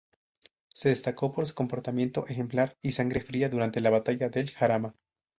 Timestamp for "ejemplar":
2.27-2.75